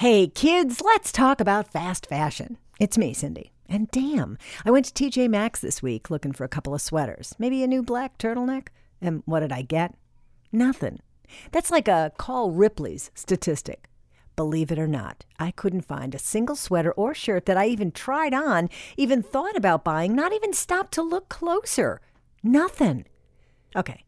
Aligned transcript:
Hey, 0.00 0.28
kids, 0.28 0.80
let's 0.82 1.12
talk 1.12 1.42
about 1.42 1.70
fast 1.72 2.06
fashion. 2.06 2.56
It's 2.78 2.96
me, 2.96 3.12
Cindy. 3.12 3.52
And 3.68 3.90
damn, 3.90 4.38
I 4.64 4.70
went 4.70 4.86
to 4.86 4.94
TJ 4.94 5.28
Maxx 5.28 5.60
this 5.60 5.82
week 5.82 6.08
looking 6.08 6.32
for 6.32 6.42
a 6.44 6.48
couple 6.48 6.72
of 6.72 6.80
sweaters, 6.80 7.34
maybe 7.38 7.62
a 7.62 7.66
new 7.66 7.82
black 7.82 8.16
turtleneck. 8.16 8.68
And 9.02 9.22
what 9.26 9.40
did 9.40 9.52
I 9.52 9.60
get? 9.60 9.94
Nothing. 10.52 11.00
That's 11.52 11.70
like 11.70 11.86
a 11.86 12.12
Call 12.16 12.50
Ripley's 12.50 13.10
statistic. 13.14 13.90
Believe 14.36 14.72
it 14.72 14.78
or 14.78 14.88
not, 14.88 15.26
I 15.38 15.50
couldn't 15.50 15.82
find 15.82 16.14
a 16.14 16.18
single 16.18 16.56
sweater 16.56 16.92
or 16.92 17.12
shirt 17.12 17.44
that 17.44 17.58
I 17.58 17.66
even 17.66 17.92
tried 17.92 18.32
on, 18.32 18.70
even 18.96 19.22
thought 19.22 19.54
about 19.54 19.84
buying, 19.84 20.14
not 20.14 20.32
even 20.32 20.54
stopped 20.54 20.92
to 20.92 21.02
look 21.02 21.28
closer. 21.28 22.00
Nothing. 22.42 23.04
Okay, 23.76 24.04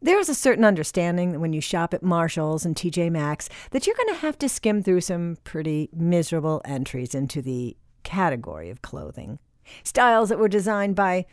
there's 0.00 0.28
a 0.28 0.34
certain 0.34 0.64
understanding 0.64 1.32
that 1.32 1.40
when 1.40 1.52
you 1.52 1.60
shop 1.60 1.94
at 1.94 2.02
Marshalls 2.02 2.64
and 2.64 2.76
TJ 2.76 3.10
Maxx 3.10 3.48
that 3.70 3.86
you're 3.86 3.96
going 3.96 4.14
to 4.14 4.20
have 4.20 4.38
to 4.38 4.48
skim 4.48 4.82
through 4.82 5.00
some 5.00 5.38
pretty 5.44 5.88
miserable 5.92 6.60
entries 6.64 7.14
into 7.14 7.40
the 7.40 7.76
category 8.02 8.70
of 8.70 8.82
clothing. 8.82 9.38
Styles 9.82 10.28
that 10.28 10.38
were 10.38 10.48
designed 10.48 10.94
by 10.94 11.26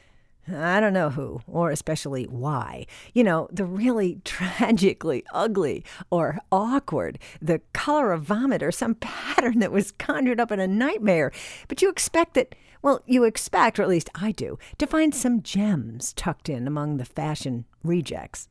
I 0.51 0.81
don't 0.81 0.93
know 0.93 1.09
who, 1.09 1.39
or 1.47 1.71
especially 1.71 2.25
why. 2.25 2.85
You 3.13 3.23
know, 3.23 3.47
the 3.49 3.65
really 3.65 4.19
tragically 4.25 5.23
ugly 5.31 5.85
or 6.09 6.39
awkward, 6.51 7.17
the 7.41 7.61
color 7.71 8.11
of 8.11 8.23
vomit, 8.23 8.61
or 8.61 8.71
some 8.71 8.95
pattern 8.95 9.59
that 9.59 9.71
was 9.71 9.91
conjured 9.93 10.41
up 10.41 10.51
in 10.51 10.59
a 10.59 10.67
nightmare. 10.67 11.31
But 11.69 11.81
you 11.81 11.89
expect 11.89 12.33
that, 12.33 12.55
well, 12.81 13.01
you 13.05 13.23
expect, 13.23 13.79
or 13.79 13.83
at 13.83 13.89
least 13.89 14.09
I 14.15 14.31
do, 14.31 14.59
to 14.79 14.87
find 14.87 15.15
some 15.15 15.43
gems 15.43 16.11
tucked 16.11 16.49
in 16.49 16.67
among 16.67 16.97
the 16.97 17.05
fashion 17.05 17.65
rejects. 17.83 18.47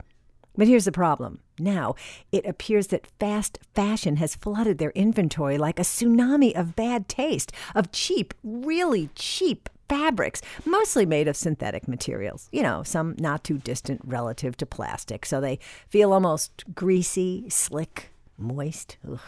But 0.55 0.67
here's 0.67 0.85
the 0.85 0.91
problem. 0.91 1.39
Now, 1.57 1.95
it 2.31 2.45
appears 2.45 2.87
that 2.87 3.07
fast 3.19 3.59
fashion 3.73 4.17
has 4.17 4.35
flooded 4.35 4.77
their 4.77 4.91
inventory 4.91 5.57
like 5.57 5.79
a 5.79 5.83
tsunami 5.83 6.55
of 6.55 6.75
bad 6.75 7.07
taste, 7.07 7.51
of 7.73 7.91
cheap, 7.91 8.33
really 8.43 9.09
cheap 9.15 9.69
fabrics, 9.89 10.41
mostly 10.65 11.05
made 11.05 11.27
of 11.27 11.35
synthetic 11.35 11.87
materials. 11.87 12.49
You 12.51 12.63
know, 12.63 12.83
some 12.83 13.15
not 13.17 13.43
too 13.43 13.57
distant 13.57 14.01
relative 14.03 14.55
to 14.57 14.65
plastic, 14.65 15.25
so 15.25 15.41
they 15.41 15.59
feel 15.87 16.13
almost 16.13 16.63
greasy, 16.75 17.49
slick, 17.49 18.11
moist. 18.37 18.97
Ugh. 19.09 19.19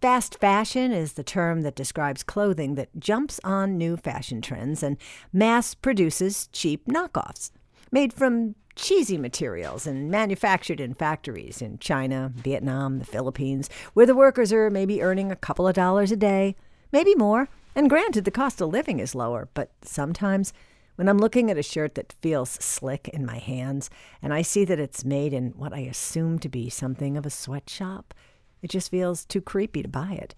Fast 0.00 0.38
fashion 0.38 0.92
is 0.92 1.14
the 1.14 1.24
term 1.24 1.62
that 1.62 1.74
describes 1.74 2.22
clothing 2.22 2.76
that 2.76 2.88
jumps 3.00 3.40
on 3.42 3.76
new 3.76 3.96
fashion 3.96 4.40
trends 4.40 4.82
and 4.82 4.96
mass 5.32 5.74
produces 5.74 6.48
cheap 6.52 6.86
knockoffs 6.86 7.50
made 7.90 8.12
from 8.12 8.54
cheesy 8.74 9.18
materials 9.18 9.86
and 9.86 10.10
manufactured 10.10 10.80
in 10.80 10.94
factories 10.94 11.60
in 11.60 11.78
China, 11.78 12.32
Vietnam, 12.36 12.98
the 13.00 13.04
Philippines, 13.04 13.68
where 13.92 14.06
the 14.06 14.14
workers 14.14 14.52
are 14.52 14.70
maybe 14.70 15.02
earning 15.02 15.32
a 15.32 15.36
couple 15.36 15.66
of 15.66 15.74
dollars 15.74 16.12
a 16.12 16.16
day, 16.16 16.54
maybe 16.92 17.14
more. 17.14 17.48
And 17.74 17.90
granted, 17.90 18.24
the 18.24 18.30
cost 18.30 18.60
of 18.60 18.70
living 18.70 19.00
is 19.00 19.14
lower, 19.14 19.48
but 19.54 19.72
sometimes 19.82 20.52
when 20.96 21.08
I'm 21.08 21.18
looking 21.18 21.50
at 21.50 21.58
a 21.58 21.62
shirt 21.62 21.94
that 21.94 22.14
feels 22.20 22.50
slick 22.50 23.08
in 23.08 23.24
my 23.24 23.38
hands 23.38 23.90
and 24.22 24.32
I 24.32 24.42
see 24.42 24.64
that 24.64 24.80
it's 24.80 25.04
made 25.04 25.32
in 25.32 25.50
what 25.50 25.72
I 25.72 25.80
assume 25.80 26.38
to 26.40 26.48
be 26.48 26.70
something 26.70 27.16
of 27.16 27.24
a 27.24 27.30
sweatshop, 27.30 28.14
it 28.62 28.70
just 28.70 28.90
feels 28.90 29.24
too 29.24 29.40
creepy 29.40 29.82
to 29.82 29.88
buy 29.88 30.12
it. 30.12 30.34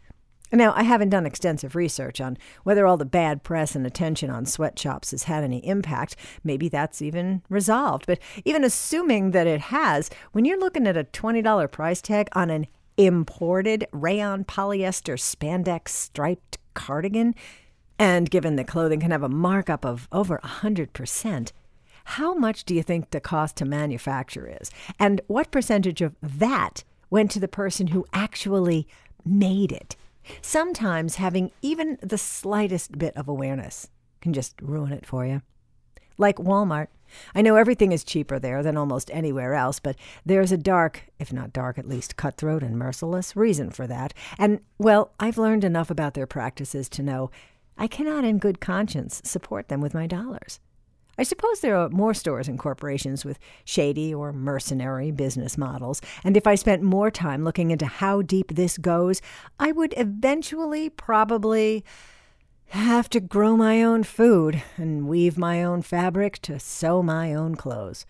Now, 0.52 0.72
I 0.74 0.82
haven't 0.82 1.10
done 1.10 1.26
extensive 1.26 1.76
research 1.76 2.20
on 2.20 2.36
whether 2.64 2.86
all 2.86 2.96
the 2.96 3.04
bad 3.04 3.44
press 3.44 3.76
and 3.76 3.86
attention 3.86 4.30
on 4.30 4.46
sweatshops 4.46 5.12
has 5.12 5.24
had 5.24 5.44
any 5.44 5.64
impact. 5.66 6.16
Maybe 6.42 6.68
that's 6.68 7.00
even 7.00 7.42
resolved. 7.48 8.06
But 8.06 8.18
even 8.44 8.64
assuming 8.64 9.30
that 9.30 9.46
it 9.46 9.60
has, 9.60 10.10
when 10.32 10.44
you're 10.44 10.58
looking 10.58 10.88
at 10.88 10.96
a 10.96 11.04
$20 11.04 11.70
price 11.70 12.02
tag 12.02 12.28
on 12.32 12.50
an 12.50 12.66
imported 12.96 13.86
rayon 13.92 14.44
polyester 14.44 15.14
spandex 15.14 15.88
striped 15.88 16.58
cardigan, 16.74 17.34
and 17.98 18.30
given 18.30 18.56
that 18.56 18.66
clothing 18.66 19.00
can 19.00 19.10
have 19.10 19.22
a 19.22 19.28
markup 19.28 19.84
of 19.84 20.08
over 20.10 20.40
100%, 20.42 21.52
how 22.04 22.34
much 22.34 22.64
do 22.64 22.74
you 22.74 22.82
think 22.82 23.10
the 23.10 23.20
cost 23.20 23.56
to 23.56 23.64
manufacture 23.64 24.56
is? 24.60 24.70
And 24.98 25.20
what 25.28 25.50
percentage 25.52 26.00
of 26.00 26.16
that 26.20 26.82
went 27.08 27.30
to 27.32 27.40
the 27.40 27.46
person 27.46 27.88
who 27.88 28.06
actually 28.12 28.88
made 29.24 29.70
it? 29.70 29.96
Sometimes 30.42 31.16
having 31.16 31.50
even 31.62 31.98
the 32.02 32.18
slightest 32.18 32.98
bit 32.98 33.16
of 33.16 33.28
awareness 33.28 33.88
can 34.20 34.32
just 34.32 34.60
ruin 34.60 34.92
it 34.92 35.06
for 35.06 35.26
you. 35.26 35.42
Like 36.18 36.36
Walmart. 36.36 36.88
I 37.34 37.42
know 37.42 37.56
everything 37.56 37.90
is 37.90 38.04
cheaper 38.04 38.38
there 38.38 38.62
than 38.62 38.76
almost 38.76 39.10
anywhere 39.12 39.54
else, 39.54 39.80
but 39.80 39.96
there's 40.24 40.52
a 40.52 40.56
dark, 40.56 41.06
if 41.18 41.32
not 41.32 41.52
dark, 41.52 41.76
at 41.78 41.88
least 41.88 42.16
cutthroat 42.16 42.62
and 42.62 42.78
merciless 42.78 43.34
reason 43.34 43.70
for 43.70 43.86
that. 43.88 44.14
And, 44.38 44.60
well, 44.78 45.12
I've 45.18 45.38
learned 45.38 45.64
enough 45.64 45.90
about 45.90 46.14
their 46.14 46.26
practices 46.26 46.88
to 46.90 47.02
know 47.02 47.30
I 47.76 47.86
cannot, 47.86 48.24
in 48.24 48.38
good 48.38 48.60
conscience, 48.60 49.22
support 49.24 49.68
them 49.68 49.80
with 49.80 49.94
my 49.94 50.06
dollars. 50.06 50.60
I 51.20 51.22
suppose 51.22 51.60
there 51.60 51.76
are 51.76 51.90
more 51.90 52.14
stores 52.14 52.48
and 52.48 52.58
corporations 52.58 53.26
with 53.26 53.38
shady 53.66 54.14
or 54.14 54.32
mercenary 54.32 55.10
business 55.10 55.58
models, 55.58 56.00
and 56.24 56.34
if 56.34 56.46
I 56.46 56.54
spent 56.54 56.82
more 56.82 57.10
time 57.10 57.44
looking 57.44 57.70
into 57.70 57.84
how 57.84 58.22
deep 58.22 58.54
this 58.54 58.78
goes, 58.78 59.20
I 59.58 59.70
would 59.70 59.92
eventually 59.98 60.88
probably 60.88 61.84
have 62.68 63.10
to 63.10 63.20
grow 63.20 63.54
my 63.54 63.82
own 63.82 64.02
food 64.02 64.62
and 64.78 65.08
weave 65.08 65.36
my 65.36 65.62
own 65.62 65.82
fabric 65.82 66.38
to 66.38 66.58
sew 66.58 67.02
my 67.02 67.34
own 67.34 67.54
clothes. 67.54 68.06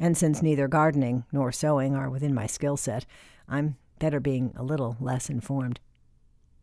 And 0.00 0.16
since 0.16 0.40
neither 0.40 0.66
gardening 0.66 1.26
nor 1.30 1.52
sewing 1.52 1.94
are 1.94 2.08
within 2.08 2.32
my 2.32 2.46
skill 2.46 2.78
set, 2.78 3.04
I'm 3.46 3.76
better 3.98 4.20
being 4.20 4.54
a 4.56 4.62
little 4.62 4.96
less 5.00 5.28
informed. 5.28 5.80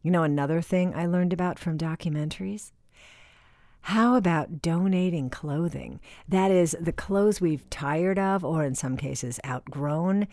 You 0.02 0.10
know, 0.10 0.24
another 0.24 0.64
thing 0.64 0.96
I 0.96 1.06
learned 1.06 1.32
about 1.32 1.60
from 1.60 1.78
documentaries? 1.78 2.72
How 3.84 4.16
about 4.16 4.62
donating 4.62 5.30
clothing? 5.30 6.00
That 6.28 6.52
is, 6.52 6.76
the 6.80 6.92
clothes 6.92 7.42
we've 7.42 7.70
tired 7.70 8.20
of, 8.20 8.44
or 8.44 8.64
in 8.64 8.76
some 8.76 8.96
cases 8.96 9.40
outgrown, 9.46 10.28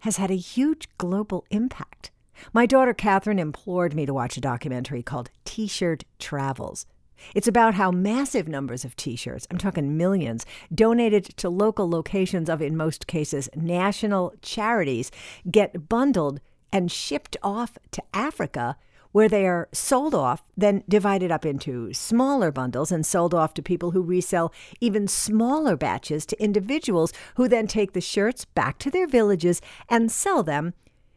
has 0.00 0.16
had 0.16 0.30
a 0.30 0.36
huge 0.36 0.88
global 0.98 1.44
impact. 1.50 2.10
My 2.52 2.66
daughter 2.66 2.94
Catherine 2.94 3.38
implored 3.38 3.94
me 3.94 4.06
to 4.06 4.14
watch 4.14 4.36
a 4.36 4.40
documentary 4.40 5.02
called 5.02 5.30
T 5.44 5.66
shirt 5.66 6.04
Travels. 6.18 6.86
It's 7.34 7.46
about 7.46 7.74
how 7.74 7.90
massive 7.90 8.48
numbers 8.48 8.84
of 8.84 8.96
t 8.96 9.14
shirts, 9.16 9.46
I'm 9.50 9.58
talking 9.58 9.96
millions, 9.96 10.44
donated 10.74 11.24
to 11.36 11.48
local 11.48 11.88
locations 11.88 12.48
of, 12.48 12.60
in 12.60 12.76
most 12.76 13.06
cases, 13.06 13.48
national 13.54 14.34
charities, 14.42 15.10
get 15.50 15.88
bundled 15.88 16.40
and 16.72 16.90
shipped 16.90 17.36
off 17.42 17.78
to 17.92 18.02
Africa 18.12 18.76
where 19.12 19.28
they 19.28 19.46
are 19.46 19.68
sold 19.72 20.14
off, 20.14 20.42
then 20.56 20.82
divided 20.88 21.30
up 21.30 21.46
into 21.46 21.92
smaller 21.92 22.50
bundles 22.50 22.90
and 22.90 23.06
sold 23.06 23.34
off 23.34 23.54
to 23.54 23.62
people 23.62 23.92
who 23.92 24.02
resell 24.02 24.52
even 24.80 25.06
smaller 25.06 25.76
batches 25.76 26.26
to 26.26 26.42
individuals 26.42 27.12
who 27.36 27.46
then 27.46 27.66
take 27.66 27.92
the 27.92 28.00
shirts 28.00 28.44
back 28.44 28.78
to 28.78 28.90
their 28.90 29.06
villages 29.06 29.60
and 29.88 30.10
sell 30.10 30.42
them, 30.42 30.74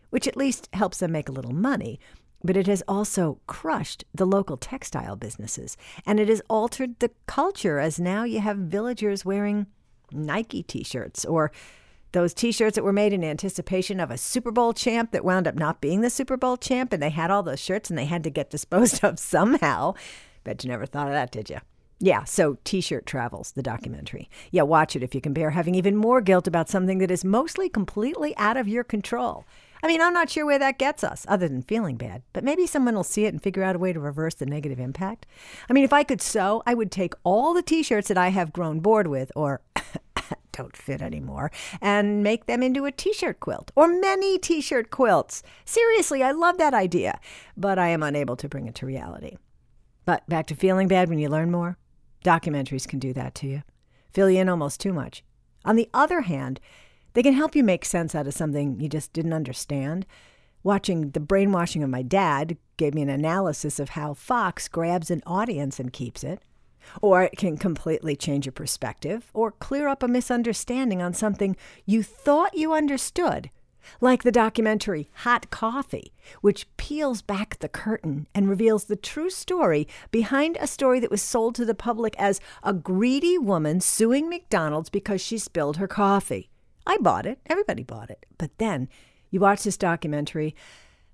which 0.09 0.27
at 0.27 0.37
least 0.37 0.69
helps 0.73 0.99
them 0.99 1.11
make 1.11 1.29
a 1.29 1.33
little 1.33 1.53
money. 1.53 1.99
But 2.43 2.57
it 2.57 2.67
has 2.67 2.83
also 2.87 3.39
crushed 3.47 4.03
the 4.13 4.25
local 4.25 4.57
textile 4.57 5.15
businesses, 5.15 5.77
and 6.05 6.19
it 6.19 6.29
has 6.29 6.43
altered 6.47 6.99
the 6.99 7.09
culture 7.25 7.79
as 7.79 7.99
now 7.99 8.23
you 8.23 8.39
have 8.39 8.57
villagers 8.57 9.25
wearing 9.25 9.65
Nike 10.11 10.61
t 10.61 10.83
shirts 10.83 11.25
or 11.25 11.51
those 12.15 12.33
t-shirts 12.33 12.75
that 12.75 12.83
were 12.83 12.93
made 12.93 13.11
in 13.11 13.25
anticipation 13.25 13.99
of 13.99 14.09
a 14.09 14.17
Super 14.17 14.49
Bowl 14.49 14.71
champ 14.71 15.11
that 15.11 15.25
wound 15.25 15.47
up 15.47 15.55
not 15.55 15.81
being 15.81 15.99
the 15.99 16.09
Super 16.09 16.37
Bowl 16.37 16.55
champ 16.55 16.93
and 16.93 17.03
they 17.03 17.09
had 17.09 17.29
all 17.29 17.43
those 17.43 17.59
shirts 17.59 17.89
and 17.89 17.99
they 17.99 18.05
had 18.05 18.23
to 18.23 18.29
get 18.29 18.49
disposed 18.49 19.03
of 19.03 19.19
somehow. 19.19 19.93
Bet 20.45 20.63
you 20.63 20.69
never 20.69 20.85
thought 20.85 21.07
of 21.07 21.13
that, 21.13 21.29
did 21.29 21.49
you? 21.49 21.59
Yeah, 21.99 22.23
so 22.23 22.57
T-shirt 22.63 23.05
travels, 23.05 23.51
the 23.51 23.61
documentary. 23.61 24.29
Yeah, 24.49 24.61
watch 24.61 24.95
it 24.95 25.03
if 25.03 25.13
you 25.13 25.19
can 25.19 25.33
bear 25.33 25.49
having 25.49 25.75
even 25.75 25.97
more 25.97 26.21
guilt 26.21 26.47
about 26.47 26.69
something 26.69 26.99
that 26.99 27.11
is 27.11 27.25
mostly 27.25 27.67
completely 27.67 28.35
out 28.37 28.55
of 28.55 28.67
your 28.67 28.85
control. 28.85 29.43
I 29.83 29.87
mean, 29.87 30.01
I'm 30.01 30.13
not 30.13 30.29
sure 30.29 30.45
where 30.45 30.59
that 30.59 30.79
gets 30.79 31.03
us, 31.03 31.25
other 31.27 31.49
than 31.49 31.61
feeling 31.61 31.97
bad, 31.97 32.23
but 32.31 32.45
maybe 32.45 32.65
someone 32.65 32.95
will 32.95 33.03
see 33.03 33.25
it 33.25 33.33
and 33.33 33.43
figure 33.43 33.61
out 33.63 33.75
a 33.75 33.79
way 33.79 33.91
to 33.91 33.99
reverse 33.99 34.35
the 34.35 34.45
negative 34.45 34.79
impact. 34.79 35.25
I 35.69 35.73
mean, 35.73 35.83
if 35.83 35.93
I 35.93 36.03
could 36.03 36.21
sew, 36.21 36.63
I 36.65 36.73
would 36.73 36.91
take 36.91 37.13
all 37.23 37.53
the 37.53 37.61
t 37.61 37.83
shirts 37.83 38.07
that 38.07 38.17
I 38.17 38.29
have 38.29 38.53
grown 38.53 38.79
bored 38.79 39.07
with, 39.07 39.31
or 39.35 39.61
don't 40.55 40.75
fit 40.75 41.01
anymore, 41.01 41.51
and 41.81 42.23
make 42.23 42.45
them 42.45 42.63
into 42.63 42.85
a 42.85 42.91
t 42.91 43.13
shirt 43.13 43.39
quilt 43.39 43.71
or 43.75 43.87
many 43.87 44.37
t 44.37 44.61
shirt 44.61 44.89
quilts. 44.89 45.43
Seriously, 45.65 46.23
I 46.23 46.31
love 46.31 46.57
that 46.57 46.73
idea, 46.73 47.19
but 47.57 47.77
I 47.77 47.89
am 47.89 48.03
unable 48.03 48.35
to 48.37 48.49
bring 48.49 48.67
it 48.67 48.75
to 48.75 48.85
reality. 48.85 49.35
But 50.05 50.27
back 50.29 50.47
to 50.47 50.55
feeling 50.55 50.87
bad 50.87 51.09
when 51.09 51.19
you 51.19 51.29
learn 51.29 51.51
more. 51.51 51.77
Documentaries 52.23 52.87
can 52.87 52.99
do 52.99 53.13
that 53.13 53.35
to 53.35 53.47
you, 53.47 53.63
fill 54.11 54.29
you 54.29 54.39
in 54.39 54.49
almost 54.49 54.79
too 54.79 54.93
much. 54.93 55.23
On 55.63 55.75
the 55.75 55.89
other 55.93 56.21
hand, 56.21 56.59
they 57.13 57.23
can 57.23 57.33
help 57.33 57.55
you 57.55 57.63
make 57.63 57.85
sense 57.85 58.13
out 58.13 58.27
of 58.27 58.33
something 58.33 58.79
you 58.79 58.89
just 58.89 59.13
didn't 59.13 59.33
understand. 59.33 60.05
Watching 60.63 61.11
The 61.11 61.19
Brainwashing 61.19 61.83
of 61.83 61.89
My 61.89 62.01
Dad 62.01 62.57
gave 62.77 62.93
me 62.93 63.01
an 63.01 63.09
analysis 63.09 63.79
of 63.79 63.89
how 63.89 64.13
Fox 64.13 64.67
grabs 64.67 65.11
an 65.11 65.21
audience 65.25 65.79
and 65.79 65.93
keeps 65.93 66.23
it. 66.23 66.41
Or 67.01 67.23
it 67.23 67.37
can 67.37 67.57
completely 67.57 68.15
change 68.15 68.45
your 68.45 68.53
perspective 68.53 69.29
or 69.33 69.51
clear 69.51 69.87
up 69.87 70.03
a 70.03 70.07
misunderstanding 70.07 71.01
on 71.01 71.13
something 71.13 71.55
you 71.85 72.03
thought 72.03 72.57
you 72.57 72.73
understood, 72.73 73.49
like 74.01 74.23
the 74.23 74.31
documentary 74.31 75.09
Hot 75.17 75.49
Coffee, 75.49 76.13
which 76.41 76.67
peels 76.77 77.21
back 77.21 77.59
the 77.59 77.69
curtain 77.69 78.27
and 78.33 78.49
reveals 78.49 78.85
the 78.85 78.95
true 78.95 79.29
story 79.29 79.87
behind 80.11 80.57
a 80.59 80.67
story 80.67 80.99
that 80.99 81.11
was 81.11 81.21
sold 81.21 81.55
to 81.55 81.65
the 81.65 81.75
public 81.75 82.15
as 82.17 82.39
a 82.63 82.73
greedy 82.73 83.37
woman 83.37 83.79
suing 83.79 84.29
McDonald's 84.29 84.89
because 84.89 85.21
she 85.21 85.37
spilled 85.37 85.77
her 85.77 85.87
coffee. 85.87 86.49
I 86.87 86.97
bought 86.97 87.25
it, 87.25 87.39
everybody 87.47 87.83
bought 87.83 88.09
it. 88.09 88.25
But 88.37 88.57
then 88.57 88.89
you 89.29 89.39
watch 89.39 89.63
this 89.63 89.77
documentary, 89.77 90.55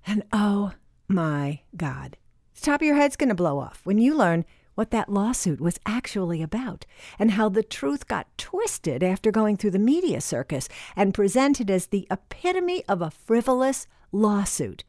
and 0.06 0.22
oh 0.32 0.72
my 1.08 1.60
God, 1.76 2.16
the 2.54 2.60
top 2.60 2.80
of 2.80 2.86
your 2.86 2.96
head's 2.96 3.16
going 3.16 3.30
to 3.30 3.34
blow 3.34 3.58
off 3.58 3.80
when 3.84 3.98
you 3.98 4.14
learn 4.14 4.44
what 4.74 4.90
that 4.90 5.08
lawsuit 5.08 5.60
was 5.60 5.78
actually 5.86 6.42
about 6.42 6.86
and 7.18 7.32
how 7.32 7.48
the 7.48 7.62
truth 7.62 8.06
got 8.06 8.26
twisted 8.38 9.02
after 9.02 9.30
going 9.30 9.56
through 9.56 9.70
the 9.70 9.78
media 9.78 10.20
circus 10.20 10.68
and 10.96 11.14
presented 11.14 11.70
as 11.70 11.86
the 11.86 12.06
epitome 12.10 12.84
of 12.88 13.02
a 13.02 13.10
frivolous 13.10 13.86
lawsuit. 14.12 14.84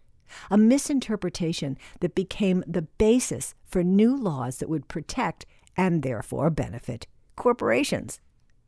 A 0.50 0.58
misinterpretation 0.58 1.78
that 2.00 2.16
became 2.16 2.64
the 2.66 2.84
basis 2.84 3.54
for 3.66 3.84
new 3.84 4.16
laws 4.16 4.58
that 4.58 4.70
would 4.70 4.88
protect 4.88 5.46
and 5.78 6.02
therefore 6.02 6.50
benefit 6.50 7.08
corporations. 7.36 8.20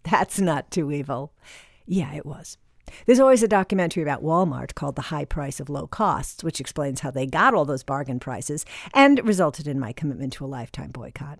That's 0.03 0.39
not 0.39 0.69
too 0.69 0.91
evil. 0.91 1.33
Yeah, 1.85 2.13
it 2.13 2.25
was. 2.25 2.57
There's 3.05 3.19
always 3.19 3.43
a 3.43 3.47
documentary 3.47 4.03
about 4.03 4.23
Walmart 4.23 4.75
called 4.75 4.95
The 4.95 5.03
High 5.03 5.25
Price 5.25 5.59
of 5.59 5.69
Low 5.69 5.87
Costs, 5.87 6.43
which 6.43 6.59
explains 6.59 7.01
how 7.01 7.11
they 7.11 7.25
got 7.25 7.53
all 7.53 7.65
those 7.65 7.83
bargain 7.83 8.19
prices 8.19 8.65
and 8.93 9.25
resulted 9.25 9.67
in 9.67 9.79
my 9.79 9.93
commitment 9.93 10.33
to 10.33 10.45
a 10.45 10.47
lifetime 10.47 10.91
boycott. 10.91 11.39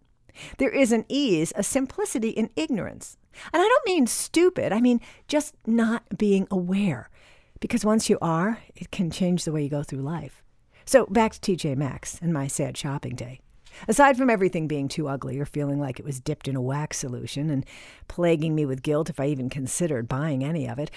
There 0.58 0.70
is 0.70 0.92
an 0.92 1.06
ease, 1.08 1.54
a 1.56 1.64
simplicity 1.64 2.30
in 2.30 2.50
ignorance. 2.56 3.18
And 3.54 3.62
I 3.62 3.68
don't 3.68 3.86
mean 3.86 4.08
stupid, 4.08 4.72
I 4.72 4.82
mean 4.82 5.02
just 5.28 5.56
not 5.66 6.18
being 6.18 6.48
aware. 6.52 7.10
Because 7.60 7.86
once 7.86 8.10
you 8.10 8.18
are, 8.22 8.60
it 8.76 8.92
can 8.92 9.10
change 9.10 9.44
the 9.44 9.52
way 9.52 9.64
you 9.64 9.70
go 9.70 9.84
through 9.84 10.02
life. 10.02 10.44
So 10.86 11.06
back 11.08 11.34
to 11.34 11.40
TJ 11.40 11.76
Maxx 11.78 12.20
and 12.22 12.34
my 12.34 12.48
sad 12.48 12.78
shopping 12.78 13.16
day. 13.16 13.40
Aside 13.88 14.18
from 14.18 14.30
everything 14.30 14.68
being 14.68 14.88
too 14.88 15.08
ugly 15.08 15.40
or 15.40 15.46
feeling 15.46 15.80
like 15.80 16.00
it 16.00 16.06
was 16.06 16.20
dipped 16.20 16.48
in 16.48 16.56
a 16.56 16.62
wax 16.62 16.98
solution 16.98 17.50
and 17.50 17.66
plaguing 18.08 18.56
me 18.56 18.66
with 18.66 18.84
guilt 18.84 19.10
if 19.10 19.20
I 19.20 19.28
even 19.28 19.50
considered 19.50 20.08
buying 20.08 20.44
any 20.44 20.68
of 20.68 20.80
it, 20.80 20.92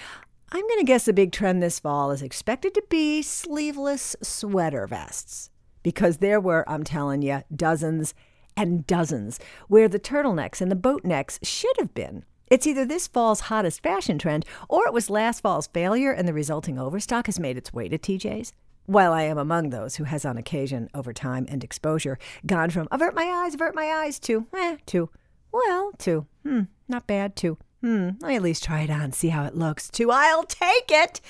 I'm 0.51 0.67
going 0.67 0.79
to 0.79 0.85
guess 0.85 1.05
the 1.05 1.13
big 1.13 1.31
trend 1.31 1.61
this 1.61 1.79
fall 1.79 2.09
is 2.09 2.23
expected 2.23 2.73
to 2.73 2.83
be 2.89 3.21
sleeveless 3.21 4.15
sweater 4.23 4.87
vests. 4.87 5.51
Because 5.83 6.17
there 6.17 6.39
were, 6.39 6.67
I'm 6.67 6.83
telling 6.83 7.21
you, 7.21 7.43
dozens 7.55 8.15
and 8.57 8.85
dozens 8.87 9.39
where 9.67 9.87
the 9.87 9.99
turtlenecks 9.99 10.59
and 10.59 10.71
the 10.71 10.75
boat 10.75 11.05
necks 11.05 11.39
should 11.43 11.75
have 11.77 11.93
been. 11.93 12.25
It's 12.47 12.65
either 12.65 12.83
this 12.83 13.07
fall's 13.07 13.41
hottest 13.41 13.83
fashion 13.83 14.17
trend 14.17 14.43
or 14.67 14.87
it 14.87 14.93
was 14.93 15.11
last 15.11 15.41
fall's 15.41 15.67
failure 15.67 16.11
and 16.11 16.27
the 16.27 16.33
resulting 16.33 16.79
overstock 16.79 17.27
has 17.27 17.39
made 17.39 17.55
its 17.55 17.71
way 17.71 17.87
to 17.87 17.99
TJ's. 17.99 18.51
While 18.87 19.13
I 19.13 19.21
am 19.23 19.37
among 19.37 19.69
those 19.69 19.97
who 19.97 20.05
has 20.05 20.25
on 20.25 20.35
occasion, 20.35 20.89
over 20.95 21.13
time 21.13 21.45
and 21.47 21.63
exposure, 21.63 22.17
gone 22.47 22.71
from 22.71 22.87
avert 22.89 23.13
my 23.13 23.25
eyes, 23.25 23.53
avert 23.53 23.75
my 23.75 23.85
eyes 23.85 24.19
to, 24.21 24.47
eh, 24.57 24.77
to, 24.87 25.11
well, 25.51 25.91
to, 25.99 26.25
hmm, 26.41 26.61
not 26.87 27.05
bad, 27.05 27.35
to, 27.35 27.59
Hmm, 27.81 28.09
let 28.19 28.29
me 28.29 28.35
at 28.35 28.41
least 28.41 28.63
try 28.63 28.81
it 28.81 28.89
on, 28.89 29.11
see 29.11 29.29
how 29.29 29.45
it 29.45 29.55
looks, 29.55 29.89
too. 29.89 30.11
I'll 30.11 30.43
take 30.43 30.89
it. 30.89 31.21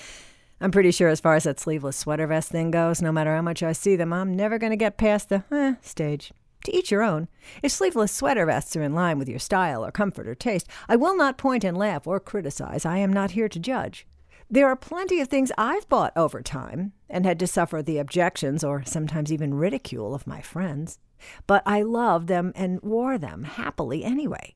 I'm 0.61 0.71
pretty 0.71 0.91
sure, 0.91 1.07
as 1.07 1.19
far 1.19 1.35
as 1.35 1.43
that 1.43 1.59
sleeveless 1.59 1.95
sweater 1.95 2.27
vest 2.27 2.49
thing 2.49 2.71
goes, 2.71 3.01
no 3.01 3.11
matter 3.11 3.35
how 3.35 3.41
much 3.41 3.63
I 3.63 3.71
see 3.71 3.95
them, 3.95 4.11
I'm 4.11 4.35
never 4.35 4.57
going 4.57 4.71
to 4.71 4.77
get 4.77 4.97
past 4.97 5.29
the 5.29 5.43
eh 5.51 5.75
stage. 5.81 6.33
To 6.65 6.75
each 6.75 6.91
your 6.91 7.03
own. 7.03 7.29
If 7.63 7.71
sleeveless 7.71 8.11
sweater 8.11 8.45
vests 8.45 8.75
are 8.75 8.83
in 8.83 8.93
line 8.93 9.17
with 9.17 9.29
your 9.29 9.39
style 9.39 9.85
or 9.85 9.91
comfort 9.91 10.27
or 10.27 10.35
taste, 10.35 10.67
I 10.89 10.97
will 10.97 11.15
not 11.15 11.37
point 11.37 11.63
and 11.63 11.77
laugh 11.77 12.05
or 12.05 12.19
criticize. 12.19 12.85
I 12.85 12.97
am 12.97 13.13
not 13.13 13.31
here 13.31 13.47
to 13.47 13.59
judge. 13.59 14.05
There 14.49 14.67
are 14.67 14.75
plenty 14.75 15.21
of 15.21 15.29
things 15.29 15.53
I've 15.57 15.87
bought 15.87 16.11
over 16.17 16.41
time 16.41 16.91
and 17.09 17.25
had 17.25 17.39
to 17.39 17.47
suffer 17.47 17.81
the 17.81 17.99
objections 17.99 18.63
or 18.63 18.83
sometimes 18.83 19.31
even 19.31 19.53
ridicule 19.53 20.13
of 20.13 20.27
my 20.27 20.41
friends. 20.41 20.99
But 21.47 21.63
I 21.65 21.83
loved 21.83 22.27
them 22.27 22.51
and 22.55 22.81
wore 22.81 23.17
them 23.17 23.43
happily 23.43 24.03
anyway. 24.03 24.55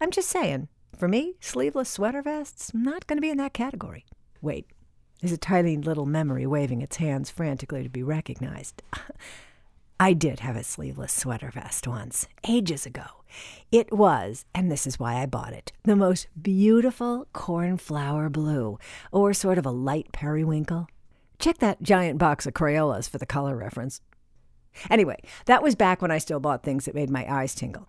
I'm 0.00 0.10
just 0.10 0.30
saying, 0.30 0.68
for 0.98 1.08
me, 1.08 1.34
sleeveless 1.40 1.88
sweater 1.88 2.22
vests, 2.22 2.72
not 2.74 3.06
going 3.06 3.16
to 3.16 3.22
be 3.22 3.30
in 3.30 3.38
that 3.38 3.52
category. 3.52 4.04
Wait, 4.40 4.66
there's 5.20 5.32
a 5.32 5.38
tiny 5.38 5.76
little 5.76 6.06
memory 6.06 6.46
waving 6.46 6.82
its 6.82 6.96
hands 6.96 7.30
frantically 7.30 7.82
to 7.82 7.88
be 7.88 8.02
recognized. 8.02 8.82
I 10.00 10.12
did 10.12 10.40
have 10.40 10.56
a 10.56 10.64
sleeveless 10.64 11.12
sweater 11.12 11.50
vest 11.50 11.86
once, 11.86 12.26
ages 12.48 12.84
ago. 12.84 13.04
It 13.70 13.92
was, 13.92 14.44
and 14.54 14.70
this 14.70 14.86
is 14.86 14.98
why 14.98 15.22
I 15.22 15.26
bought 15.26 15.52
it, 15.52 15.72
the 15.84 15.96
most 15.96 16.26
beautiful 16.40 17.26
cornflower 17.32 18.28
blue, 18.28 18.78
or 19.12 19.32
sort 19.32 19.56
of 19.56 19.64
a 19.64 19.70
light 19.70 20.12
periwinkle. 20.12 20.88
Check 21.38 21.58
that 21.58 21.82
giant 21.82 22.18
box 22.18 22.44
of 22.46 22.54
Crayolas 22.54 23.08
for 23.08 23.18
the 23.18 23.26
color 23.26 23.56
reference. 23.56 24.00
Anyway, 24.90 25.20
that 25.46 25.62
was 25.62 25.74
back 25.74 26.02
when 26.02 26.10
I 26.10 26.18
still 26.18 26.40
bought 26.40 26.64
things 26.64 26.84
that 26.84 26.94
made 26.94 27.10
my 27.10 27.24
eyes 27.32 27.54
tingle. 27.54 27.88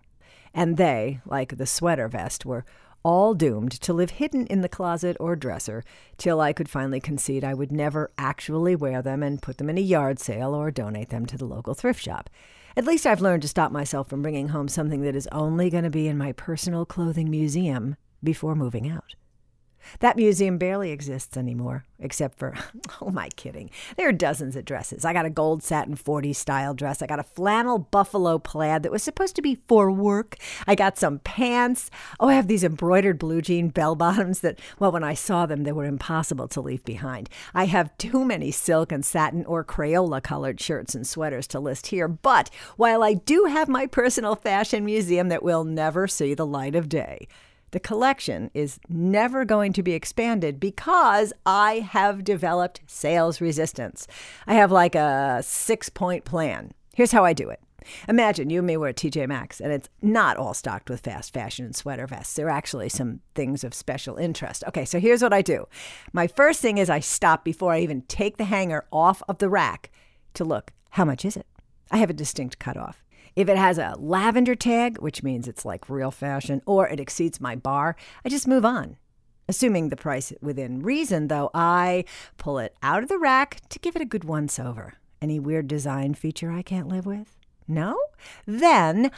And 0.54 0.76
they, 0.76 1.20
like 1.26 1.56
the 1.56 1.66
sweater 1.66 2.08
vest, 2.08 2.46
were 2.46 2.64
all 3.02 3.34
doomed 3.34 3.72
to 3.72 3.92
live 3.92 4.10
hidden 4.10 4.46
in 4.46 4.60
the 4.60 4.68
closet 4.68 5.16
or 5.20 5.36
dresser 5.36 5.84
till 6.16 6.40
I 6.40 6.52
could 6.52 6.68
finally 6.68 7.00
concede 7.00 7.44
I 7.44 7.54
would 7.54 7.72
never 7.72 8.10
actually 8.18 8.74
wear 8.74 9.02
them 9.02 9.22
and 9.22 9.42
put 9.42 9.58
them 9.58 9.70
in 9.70 9.78
a 9.78 9.82
yard 9.82 10.18
sale 10.18 10.54
or 10.54 10.70
donate 10.70 11.10
them 11.10 11.26
to 11.26 11.36
the 11.38 11.44
local 11.44 11.74
thrift 11.74 12.02
shop. 12.02 12.30
At 12.76 12.84
least 12.84 13.06
I've 13.06 13.22
learned 13.22 13.42
to 13.42 13.48
stop 13.48 13.72
myself 13.72 14.08
from 14.08 14.22
bringing 14.22 14.48
home 14.48 14.68
something 14.68 15.02
that 15.02 15.16
is 15.16 15.28
only 15.32 15.70
going 15.70 15.84
to 15.84 15.90
be 15.90 16.08
in 16.08 16.18
my 16.18 16.32
personal 16.32 16.84
clothing 16.84 17.30
museum 17.30 17.96
before 18.22 18.54
moving 18.54 18.90
out. 18.90 19.14
That 20.00 20.16
museum 20.16 20.58
barely 20.58 20.90
exists 20.90 21.36
anymore, 21.36 21.84
except 21.98 22.38
for, 22.38 22.54
oh, 23.00 23.10
my 23.10 23.28
kidding. 23.30 23.70
There 23.96 24.08
are 24.08 24.12
dozens 24.12 24.56
of 24.56 24.64
dresses. 24.64 25.04
I 25.04 25.12
got 25.12 25.26
a 25.26 25.30
gold 25.30 25.62
satin 25.62 25.96
40s 25.96 26.36
style 26.36 26.74
dress. 26.74 27.02
I 27.02 27.06
got 27.06 27.18
a 27.18 27.24
flannel 27.24 27.78
buffalo 27.78 28.38
plaid 28.38 28.82
that 28.82 28.92
was 28.92 29.02
supposed 29.02 29.36
to 29.36 29.42
be 29.42 29.58
for 29.68 29.90
work. 29.90 30.36
I 30.66 30.74
got 30.74 30.98
some 30.98 31.20
pants. 31.20 31.90
Oh, 32.20 32.28
I 32.28 32.34
have 32.34 32.48
these 32.48 32.64
embroidered 32.64 33.18
blue 33.18 33.42
jean 33.42 33.68
bell 33.68 33.94
bottoms 33.94 34.40
that, 34.40 34.58
well, 34.78 34.92
when 34.92 35.04
I 35.04 35.14
saw 35.14 35.46
them, 35.46 35.64
they 35.64 35.72
were 35.72 35.84
impossible 35.84 36.48
to 36.48 36.60
leave 36.60 36.84
behind. 36.84 37.28
I 37.54 37.66
have 37.66 37.96
too 37.98 38.24
many 38.24 38.50
silk 38.50 38.92
and 38.92 39.04
satin 39.04 39.44
or 39.44 39.64
Crayola 39.64 40.22
colored 40.22 40.60
shirts 40.60 40.94
and 40.94 41.06
sweaters 41.06 41.46
to 41.48 41.60
list 41.60 41.88
here. 41.88 42.08
But 42.08 42.50
while 42.76 43.02
I 43.02 43.14
do 43.14 43.44
have 43.44 43.68
my 43.68 43.86
personal 43.86 44.36
fashion 44.36 44.84
museum 44.84 45.28
that 45.28 45.42
will 45.42 45.64
never 45.64 46.06
see 46.08 46.34
the 46.34 46.46
light 46.46 46.74
of 46.74 46.88
day, 46.88 47.28
the 47.70 47.80
collection 47.80 48.50
is 48.54 48.78
never 48.88 49.44
going 49.44 49.72
to 49.74 49.82
be 49.82 49.92
expanded 49.92 50.60
because 50.60 51.32
I 51.44 51.80
have 51.80 52.24
developed 52.24 52.80
sales 52.86 53.40
resistance. 53.40 54.06
I 54.46 54.54
have 54.54 54.72
like 54.72 54.94
a 54.94 55.40
six 55.42 55.88
point 55.88 56.24
plan. 56.24 56.72
Here's 56.94 57.12
how 57.12 57.24
I 57.24 57.32
do 57.32 57.50
it. 57.50 57.60
Imagine 58.08 58.50
you 58.50 58.58
and 58.58 58.66
me 58.66 58.76
were 58.76 58.88
at 58.88 58.96
TJ 58.96 59.28
Maxx, 59.28 59.60
and 59.60 59.72
it's 59.72 59.88
not 60.02 60.36
all 60.36 60.54
stocked 60.54 60.90
with 60.90 61.00
fast 61.00 61.32
fashion 61.32 61.64
and 61.64 61.76
sweater 61.76 62.06
vests. 62.06 62.34
There 62.34 62.46
are 62.46 62.50
actually 62.50 62.88
some 62.88 63.20
things 63.36 63.62
of 63.62 63.74
special 63.74 64.16
interest. 64.16 64.64
Okay, 64.66 64.84
so 64.84 64.98
here's 64.98 65.22
what 65.22 65.32
I 65.32 65.40
do. 65.40 65.66
My 66.12 66.26
first 66.26 66.60
thing 66.60 66.78
is 66.78 66.90
I 66.90 66.98
stop 66.98 67.44
before 67.44 67.72
I 67.72 67.80
even 67.80 68.02
take 68.02 68.38
the 68.38 68.44
hanger 68.44 68.86
off 68.92 69.22
of 69.28 69.38
the 69.38 69.48
rack 69.48 69.92
to 70.34 70.44
look 70.44 70.72
how 70.96 71.04
much 71.04 71.26
is 71.26 71.36
it? 71.36 71.46
I 71.90 71.98
have 71.98 72.08
a 72.08 72.14
distinct 72.14 72.58
cutoff. 72.58 73.04
If 73.36 73.50
it 73.50 73.58
has 73.58 73.76
a 73.76 73.94
lavender 73.98 74.54
tag, 74.54 74.96
which 74.98 75.22
means 75.22 75.46
it's 75.46 75.66
like 75.66 75.90
real 75.90 76.10
fashion, 76.10 76.62
or 76.64 76.88
it 76.88 76.98
exceeds 76.98 77.38
my 77.38 77.54
bar, 77.54 77.94
I 78.24 78.30
just 78.30 78.48
move 78.48 78.64
on. 78.64 78.96
Assuming 79.46 79.90
the 79.90 79.96
price 79.96 80.32
within 80.40 80.82
reason, 80.82 81.28
though, 81.28 81.50
I 81.52 82.06
pull 82.38 82.58
it 82.58 82.74
out 82.82 83.02
of 83.02 83.10
the 83.10 83.18
rack 83.18 83.60
to 83.68 83.78
give 83.78 83.94
it 83.94 84.00
a 84.00 84.06
good 84.06 84.24
once 84.24 84.58
over. 84.58 84.94
Any 85.20 85.38
weird 85.38 85.68
design 85.68 86.14
feature 86.14 86.50
I 86.50 86.62
can't 86.62 86.88
live 86.88 87.04
with? 87.04 87.36
No? 87.68 87.98
Then 88.46 89.10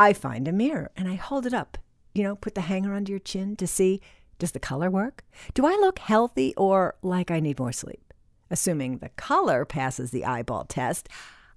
I 0.00 0.14
find 0.14 0.48
a 0.48 0.52
mirror 0.52 0.90
and 0.96 1.06
I 1.06 1.14
hold 1.14 1.44
it 1.44 1.54
up. 1.54 1.76
You 2.14 2.22
know, 2.22 2.34
put 2.34 2.54
the 2.54 2.62
hanger 2.62 2.94
under 2.94 3.12
your 3.12 3.18
chin 3.18 3.56
to 3.56 3.66
see 3.66 4.00
does 4.38 4.52
the 4.52 4.60
color 4.60 4.90
work? 4.90 5.22
Do 5.54 5.66
I 5.66 5.72
look 5.72 5.98
healthy 5.98 6.54
or 6.56 6.96
like 7.02 7.30
I 7.30 7.40
need 7.40 7.58
more 7.58 7.72
sleep? 7.72 8.12
Assuming 8.50 8.98
the 8.98 9.08
color 9.10 9.64
passes 9.64 10.10
the 10.10 10.24
eyeball 10.24 10.64
test, 10.64 11.08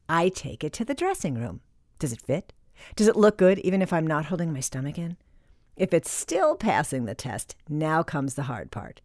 I 0.07 0.29
take 0.29 0.63
it 0.63 0.73
to 0.73 0.85
the 0.85 0.93
dressing 0.93 1.35
room. 1.35 1.61
Does 1.99 2.13
it 2.13 2.21
fit? 2.21 2.53
Does 2.95 3.07
it 3.07 3.15
look 3.15 3.37
good 3.37 3.59
even 3.59 3.81
if 3.81 3.91
I'm 3.91 4.07
not 4.07 4.25
holding 4.25 4.53
my 4.53 4.61
stomach 4.61 4.97
in? 4.97 5.17
If 5.75 5.93
it's 5.93 6.09
still 6.09 6.55
passing 6.55 7.05
the 7.05 7.15
test, 7.15 7.55
now 7.67 8.03
comes 8.03 8.33
the 8.33 8.43
hard 8.43 8.71
part. 8.71 9.01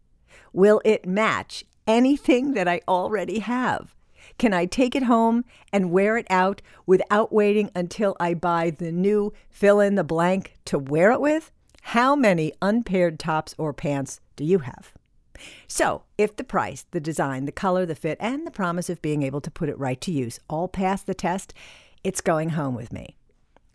Will 0.53 0.81
it 0.83 1.05
match 1.05 1.65
anything 1.87 2.53
that 2.53 2.67
I 2.67 2.81
already 2.87 3.39
have? 3.39 3.95
Can 4.37 4.53
I 4.53 4.65
take 4.65 4.95
it 4.95 5.03
home 5.03 5.45
and 5.71 5.91
wear 5.91 6.17
it 6.17 6.27
out 6.29 6.61
without 6.85 7.31
waiting 7.31 7.69
until 7.75 8.15
I 8.19 8.33
buy 8.33 8.71
the 8.71 8.91
new 8.91 9.33
fill 9.49 9.79
in 9.79 9.95
the 9.95 10.03
blank 10.03 10.55
to 10.65 10.79
wear 10.79 11.11
it 11.11 11.21
with? 11.21 11.51
How 11.89 12.15
many 12.15 12.53
unpaired 12.61 13.19
tops 13.19 13.53
or 13.57 13.71
pants 13.71 14.19
do 14.35 14.43
you 14.43 14.59
have? 14.59 14.93
So, 15.67 16.03
if 16.17 16.35
the 16.35 16.43
price, 16.43 16.85
the 16.91 16.99
design, 16.99 17.45
the 17.45 17.51
color, 17.51 17.85
the 17.85 17.95
fit, 17.95 18.17
and 18.19 18.47
the 18.47 18.51
promise 18.51 18.89
of 18.89 19.01
being 19.01 19.21
able 19.21 19.41
to 19.41 19.51
put 19.51 19.69
it 19.69 19.77
right 19.77 19.99
to 20.01 20.11
use 20.11 20.39
all 20.49 20.67
pass 20.67 21.01
the 21.01 21.13
test, 21.13 21.53
it's 22.05 22.21
going 22.21 22.51
home 22.51 22.75
with 22.75 22.93
me. 22.93 23.17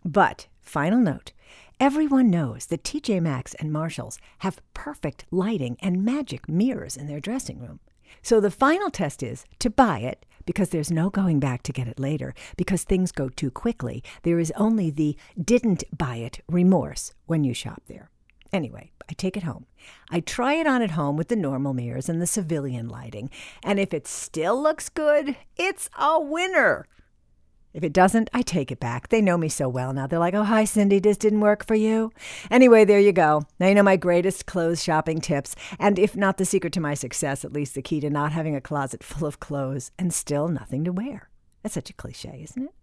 But, 0.05 0.47
final 0.61 0.99
note 0.99 1.33
everyone 1.81 2.29
knows 2.29 2.67
that 2.67 2.83
TJ 2.83 3.19
Maxx 3.23 3.55
and 3.55 3.73
Marshalls 3.73 4.19
have 4.39 4.61
perfect 4.75 5.25
lighting 5.31 5.77
and 5.79 6.05
magic 6.05 6.47
mirrors 6.47 6.95
in 6.95 7.07
their 7.07 7.19
dressing 7.19 7.59
room. 7.59 7.79
So 8.21 8.39
the 8.39 8.51
final 8.51 8.91
test 8.91 9.23
is 9.23 9.45
to 9.57 9.71
buy 9.71 9.99
it 9.99 10.23
because 10.45 10.69
there's 10.69 10.91
no 10.91 11.09
going 11.09 11.39
back 11.39 11.63
to 11.63 11.73
get 11.73 11.87
it 11.87 11.99
later 11.99 12.35
because 12.55 12.83
things 12.83 13.11
go 13.11 13.29
too 13.29 13.49
quickly. 13.49 14.03
There 14.21 14.37
is 14.37 14.53
only 14.55 14.91
the 14.91 15.17
didn't 15.43 15.83
buy 15.97 16.17
it 16.17 16.41
remorse 16.47 17.13
when 17.25 17.43
you 17.43 17.55
shop 17.55 17.81
there. 17.87 18.11
Anyway, 18.53 18.91
I 19.09 19.13
take 19.13 19.35
it 19.35 19.43
home. 19.43 19.65
I 20.11 20.19
try 20.19 20.53
it 20.53 20.67
on 20.67 20.83
at 20.83 20.91
home 20.91 21.17
with 21.17 21.29
the 21.29 21.35
normal 21.35 21.73
mirrors 21.73 22.09
and 22.09 22.21
the 22.21 22.27
civilian 22.27 22.87
lighting, 22.89 23.31
and 23.63 23.79
if 23.79 23.91
it 23.91 24.07
still 24.07 24.61
looks 24.61 24.87
good, 24.87 25.35
it's 25.57 25.89
a 25.97 26.19
winner. 26.21 26.85
If 27.73 27.83
it 27.83 27.93
doesn't, 27.93 28.29
I 28.33 28.41
take 28.41 28.71
it 28.71 28.79
back. 28.79 29.07
They 29.09 29.21
know 29.21 29.37
me 29.37 29.47
so 29.47 29.69
well 29.69 29.93
now. 29.93 30.07
They're 30.07 30.19
like, 30.19 30.33
oh, 30.33 30.43
hi, 30.43 30.65
Cindy, 30.65 30.99
this 30.99 31.17
didn't 31.17 31.39
work 31.39 31.65
for 31.65 31.75
you. 31.75 32.11
Anyway, 32.49 32.83
there 32.83 32.99
you 32.99 33.11
go. 33.11 33.43
Now 33.59 33.67
you 33.67 33.75
know 33.75 33.83
my 33.83 33.95
greatest 33.95 34.45
clothes 34.45 34.83
shopping 34.83 35.21
tips. 35.21 35.55
And 35.79 35.97
if 35.97 36.15
not 36.15 36.37
the 36.37 36.45
secret 36.45 36.73
to 36.73 36.81
my 36.81 36.93
success, 36.93 37.45
at 37.45 37.53
least 37.53 37.75
the 37.75 37.81
key 37.81 37.99
to 38.01 38.09
not 38.09 38.33
having 38.33 38.55
a 38.55 38.61
closet 38.61 39.03
full 39.03 39.27
of 39.27 39.39
clothes 39.39 39.91
and 39.97 40.13
still 40.13 40.47
nothing 40.47 40.83
to 40.83 40.91
wear. 40.91 41.29
That's 41.63 41.75
such 41.75 41.89
a 41.89 41.93
cliche, 41.93 42.41
isn't 42.43 42.63
it? 42.63 42.73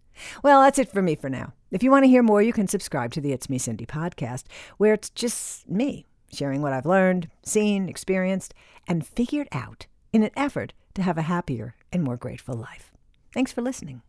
Well, 0.43 0.61
that's 0.61 0.79
it 0.79 0.91
for 0.91 1.01
me 1.01 1.15
for 1.15 1.29
now. 1.29 1.53
If 1.71 1.83
you 1.83 1.91
want 1.91 2.03
to 2.03 2.09
hear 2.09 2.23
more, 2.23 2.41
you 2.41 2.51
can 2.51 2.67
subscribe 2.67 3.11
to 3.13 3.21
the 3.21 3.31
It's 3.31 3.49
Me 3.49 3.57
Cindy 3.57 3.85
podcast, 3.85 4.43
where 4.77 4.93
it's 4.93 5.09
just 5.09 5.69
me 5.69 6.05
sharing 6.31 6.61
what 6.61 6.73
I've 6.73 6.85
learned, 6.85 7.29
seen, 7.43 7.89
experienced, 7.89 8.53
and 8.87 9.05
figured 9.05 9.47
out 9.51 9.87
in 10.11 10.23
an 10.23 10.31
effort 10.35 10.73
to 10.95 11.01
have 11.01 11.17
a 11.17 11.23
happier 11.23 11.75
and 11.91 12.03
more 12.03 12.17
grateful 12.17 12.55
life. 12.55 12.91
Thanks 13.33 13.51
for 13.51 13.61
listening. 13.61 14.01